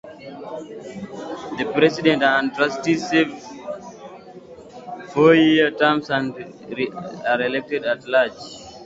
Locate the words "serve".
3.07-3.39